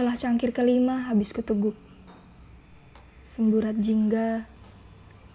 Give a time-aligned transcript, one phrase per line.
[0.00, 1.76] Setelah cangkir kelima habis kuteguk.
[3.20, 4.48] Semburat jingga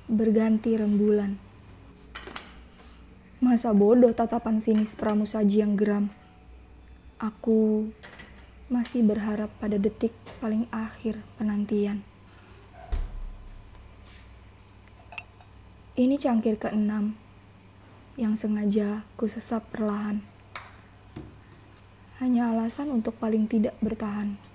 [0.09, 1.37] berganti rembulan.
[3.45, 6.09] Masa bodoh tatapan sinis pramusaji yang geram.
[7.21, 7.93] Aku
[8.65, 12.01] masih berharap pada detik paling akhir penantian.
[15.93, 17.13] Ini cangkir keenam
[18.17, 20.25] yang sengaja ku sesap perlahan.
[22.17, 24.54] Hanya alasan untuk paling tidak bertahan.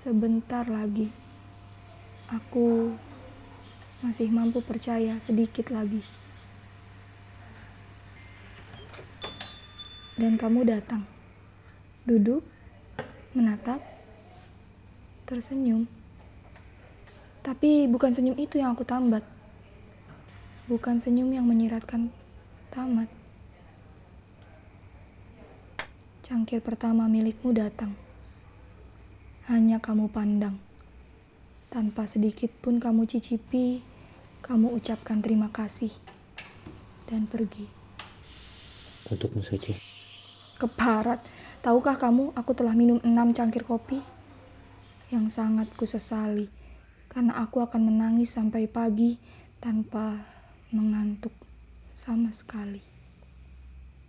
[0.00, 1.12] Sebentar lagi,
[2.32, 2.96] aku
[4.00, 6.00] masih mampu percaya sedikit lagi.
[10.16, 11.04] Dan kamu datang,
[12.08, 12.40] duduk,
[13.36, 13.84] menatap,
[15.28, 15.84] tersenyum.
[17.44, 19.20] Tapi bukan senyum itu yang aku tambat
[20.70, 22.14] bukan senyum yang menyiratkan
[22.70, 23.10] tamat.
[26.22, 27.90] Cangkir pertama milikmu datang.
[29.50, 30.62] Hanya kamu pandang.
[31.74, 33.82] Tanpa sedikit pun kamu cicipi,
[34.46, 35.90] kamu ucapkan terima kasih.
[37.10, 37.66] Dan pergi.
[39.10, 39.74] Untukmu saja.
[40.54, 41.18] Keparat,
[41.66, 43.98] tahukah kamu aku telah minum enam cangkir kopi?
[45.10, 46.46] Yang sangat kusesali,
[47.10, 49.18] karena aku akan menangis sampai pagi
[49.58, 50.14] tanpa
[50.70, 51.34] mengantuk
[51.98, 52.89] sama sekali.